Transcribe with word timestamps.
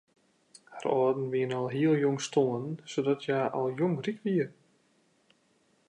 Har 0.77 0.85
âlden 1.07 1.27
wiene 1.33 1.59
al 1.59 1.67
hiel 1.73 1.93
jong 2.03 2.17
stoarn 2.29 2.67
sadat 2.93 3.21
hja 3.27 3.39
al 3.59 3.67
jong 3.79 3.95
ryk 4.05 4.19
wie. 4.25 4.45